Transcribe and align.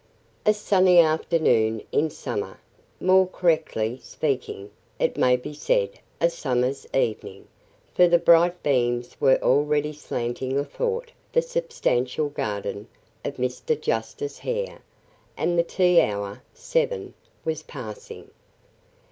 A 0.47 0.53
sunny 0.55 0.97
afternoon 0.97 1.83
in 1.91 2.09
summer. 2.09 2.59
More 2.99 3.27
correctly 3.27 3.99
speaking, 4.01 4.71
it 4.97 5.15
may 5.15 5.35
be 5.35 5.53
said 5.53 5.99
a 6.19 6.27
summer's 6.27 6.87
evening, 6.91 7.47
for 7.93 8.07
the 8.07 8.17
bright 8.17 8.63
beams 8.63 9.15
were 9.19 9.37
already 9.43 9.93
slanting 9.93 10.57
athwart 10.57 11.11
the 11.33 11.43
substantial 11.43 12.29
garden 12.29 12.87
of 13.23 13.35
Mr. 13.35 13.79
Justice 13.79 14.39
Hare, 14.39 14.81
and 15.37 15.55
the 15.55 15.61
tea 15.61 16.01
hour, 16.01 16.41
seven, 16.51 17.13
was 17.45 17.61
passing. 17.61 18.31